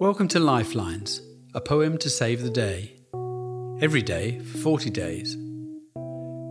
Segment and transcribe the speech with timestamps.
[0.00, 1.22] Welcome to Lifelines,
[1.54, 2.96] a poem to save the day.
[3.80, 5.36] Every day for 40 days.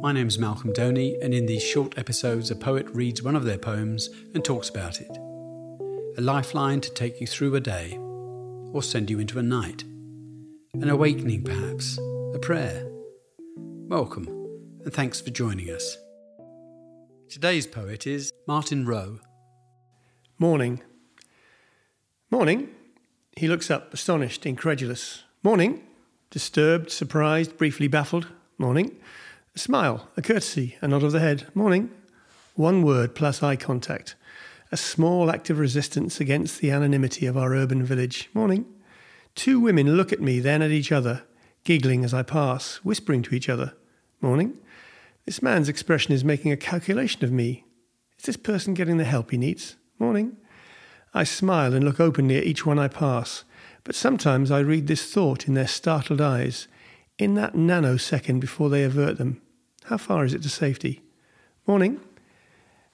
[0.01, 3.57] My name's Malcolm Doney, and in these short episodes, a poet reads one of their
[3.57, 5.11] poems and talks about it.
[6.17, 7.97] A lifeline to take you through a day,
[8.71, 9.83] or send you into a night.
[10.73, 11.97] An awakening, perhaps,
[12.33, 12.89] a prayer.
[13.57, 14.27] Welcome,
[14.85, 15.97] and thanks for joining us.
[17.27, 19.19] Today's poet is Martin Wroe.
[20.39, 20.81] Morning.
[22.31, 22.69] Morning.
[23.35, 25.23] He looks up, astonished, incredulous.
[25.41, 25.83] Morning.
[26.29, 28.27] Disturbed, surprised, briefly baffled.
[28.57, 28.95] Morning.
[29.55, 31.47] A smile, a courtesy, a nod of the head.
[31.55, 31.89] Morning.
[32.55, 34.15] One word plus eye contact.
[34.71, 38.29] A small act of resistance against the anonymity of our urban village.
[38.33, 38.65] Morning.
[39.35, 41.23] Two women look at me, then at each other,
[41.63, 43.73] giggling as I pass, whispering to each other.
[44.21, 44.57] Morning.
[45.25, 47.65] This man's expression is making a calculation of me.
[48.19, 49.75] Is this person getting the help he needs?
[49.97, 50.37] Morning.
[51.13, 53.43] I smile and look openly at each one I pass,
[53.83, 56.67] but sometimes I read this thought in their startled eyes,
[57.19, 59.41] in that nanosecond before they avert them.
[59.85, 61.01] How far is it to safety?
[61.67, 61.99] Morning.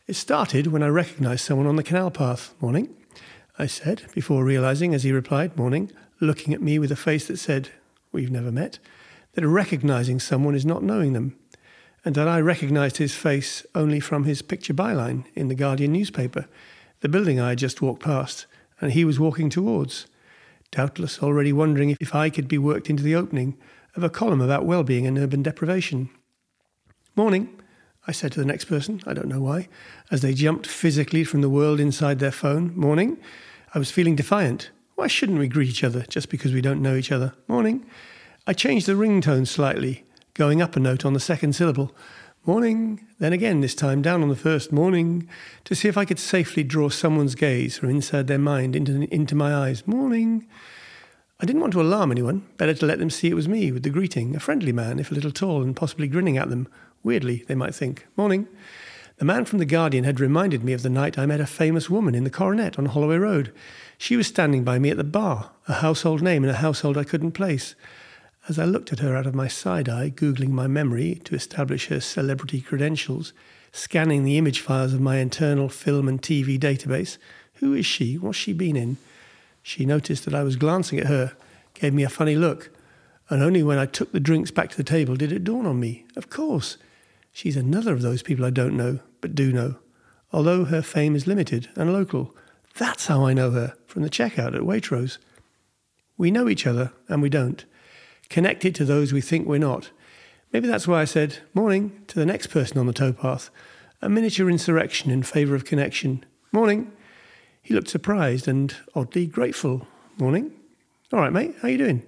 [0.08, 2.54] It started when I recognized someone on the canal path.
[2.60, 2.90] Morning.
[3.58, 7.38] I said, before realizing, as he replied, Morning, looking at me with a face that
[7.38, 7.70] said,
[8.12, 8.80] We've never met,
[9.34, 11.38] that recognizing someone is not knowing them,
[12.04, 16.48] and that I recognized his face only from his picture byline in the Guardian newspaper
[17.02, 18.46] the building I had just walked past,
[18.82, 20.08] and he was walking towards,
[20.72, 23.58] doubtless already wondering if I could be worked into the opening
[23.96, 26.10] of a column about well-being and urban deprivation.
[27.16, 27.50] Morning,
[28.08, 29.68] I said to the next person, I don't know why,
[30.10, 32.76] as they jumped physically from the world inside their phone.
[32.76, 33.18] Morning.
[33.74, 34.72] I was feeling defiant.
[34.96, 37.34] Why shouldn't we greet each other just because we don't know each other?
[37.48, 37.86] Morning.
[38.48, 41.96] I changed the ringtone slightly, going up a note on the second syllable.
[42.50, 43.06] Morning.
[43.20, 45.30] Then again, this time down on the first morning,
[45.66, 49.36] to see if I could safely draw someone's gaze from inside their mind into, into
[49.36, 49.86] my eyes.
[49.86, 50.48] Morning.
[51.40, 52.48] I didn't want to alarm anyone.
[52.58, 55.12] Better to let them see it was me with the greeting, a friendly man, if
[55.12, 56.68] a little tall, and possibly grinning at them.
[57.04, 58.08] Weirdly, they might think.
[58.18, 58.48] Morning.
[59.18, 61.88] The man from The Guardian had reminded me of the night I met a famous
[61.88, 63.54] woman in the Coronet on Holloway Road.
[64.00, 67.04] She was standing by me at the bar, a household name in a household I
[67.04, 67.76] couldn't place.
[68.50, 71.90] As I looked at her out of my side eye, Googling my memory to establish
[71.90, 73.32] her celebrity credentials,
[73.72, 77.20] scanning the image files of my internal film and TV database,
[77.58, 78.18] who is she?
[78.18, 78.98] What's she been in?
[79.62, 81.34] She noticed that I was glancing at her,
[81.76, 82.72] gave me a funny look,
[83.30, 85.80] and only when I took the drinks back to the table did it dawn on
[85.80, 86.08] me.
[86.16, 86.78] Of course,
[87.32, 89.76] she's another of those people I don't know, but do know,
[90.34, 92.36] although her fame is limited and local.
[92.80, 95.20] That's how I know her, from the checkout at Waitrose.
[96.18, 97.64] We know each other, and we don't
[98.30, 99.92] connected to those we think we're not.
[100.54, 103.50] Maybe that's why I said morning to the next person on the towpath,
[104.02, 106.26] a miniature insurrection in favour of connection.
[106.52, 106.92] Morning.
[107.62, 109.86] He looked surprised and oddly grateful.
[110.18, 110.52] Morning.
[111.14, 112.04] All right, mate, how you doing?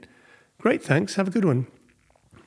[0.58, 1.16] Great, thanks.
[1.16, 1.68] Have a good one.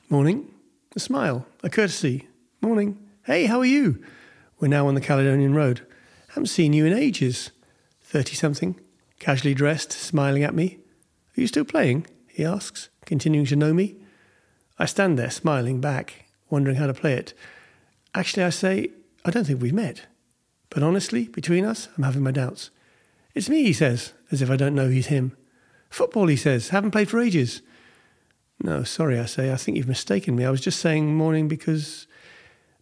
[0.09, 0.51] Morning.
[0.95, 2.27] A smile, a courtesy.
[2.61, 2.97] Morning.
[3.23, 4.03] Hey, how are you?
[4.59, 5.85] We're now on the Caledonian Road.
[6.29, 7.51] Haven't seen you in ages.
[8.01, 8.79] Thirty something,
[9.19, 10.79] casually dressed, smiling at me.
[11.37, 12.07] Are you still playing?
[12.27, 13.97] he asks continuing to know me.
[14.77, 17.33] I stand there smiling back, wondering how to play it.
[18.13, 18.91] Actually, I say,
[19.23, 20.07] I don't think we've met.
[20.69, 22.71] But honestly, between us, I'm having my doubts.
[23.33, 25.35] It's me, he says, as if I don't know he's him.
[25.89, 27.61] Football, he says, haven't played for ages.
[28.61, 30.45] No, sorry, I say, I think you've mistaken me.
[30.45, 32.07] I was just saying morning because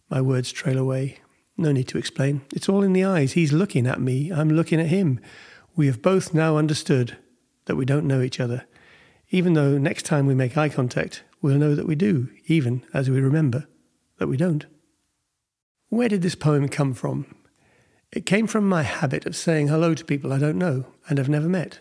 [0.08, 1.18] my words trail away.
[1.56, 2.42] No need to explain.
[2.52, 3.32] It's all in the eyes.
[3.32, 5.20] He's looking at me, I'm looking at him.
[5.76, 7.16] We have both now understood
[7.66, 8.66] that we don't know each other
[9.34, 13.10] even though next time we make eye contact, we'll know that we do, even as
[13.10, 13.66] we remember
[14.18, 14.66] that we don't.
[15.88, 17.26] Where did this poem come from?
[18.12, 21.28] It came from my habit of saying hello to people I don't know and have
[21.28, 21.80] never met.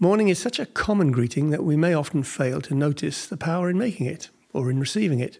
[0.00, 3.70] Morning is such a common greeting that we may often fail to notice the power
[3.70, 5.38] in making it or in receiving it.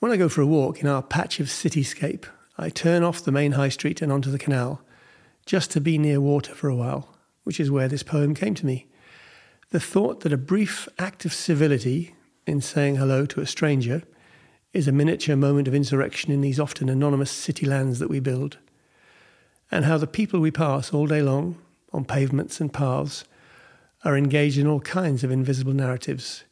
[0.00, 2.26] When I go for a walk in our patch of cityscape,
[2.58, 4.82] I turn off the main high street and onto the canal,
[5.46, 8.66] just to be near water for a while, which is where this poem came to
[8.66, 8.86] me.
[9.70, 14.02] The thought that a brief act of civility in saying hello to a stranger
[14.72, 18.58] is a miniature moment of insurrection in these often anonymous city lands that we build,
[19.70, 21.56] and how the people we pass all day long
[21.92, 23.24] on pavements and paths
[24.04, 26.42] are engaged in all kinds of invisible narratives,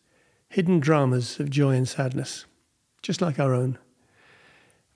[0.49, 2.45] hidden dramas of joy and sadness,
[3.03, 3.79] just like our own.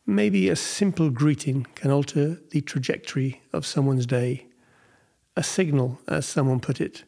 [0.06, 4.46] Maybe a simple greeting can alter the trajectory of someone's day,
[5.36, 7.02] a signal, as someone put it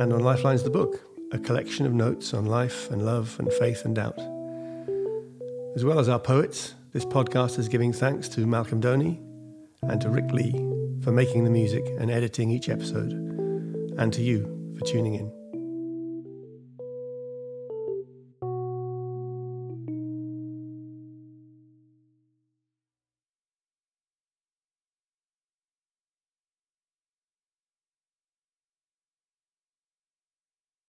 [0.00, 1.00] and on Lifelines the book,
[1.32, 4.20] a collection of notes on life and love and faith and doubt.
[5.74, 9.20] As well as our poets, this podcast is giving thanks to Malcolm Doney
[9.82, 10.52] and to Rick Lee
[11.02, 13.35] for making the music and editing each episode,
[13.98, 15.35] and to you for tuning in.